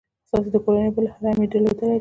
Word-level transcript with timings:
ستاسي 0.27 0.49
د 0.53 0.57
کورنۍ 0.63 0.89
بل 0.95 1.05
هر 1.13 1.25
امیر 1.31 1.49
درلودلې 1.51 1.73
ده. 1.79 1.87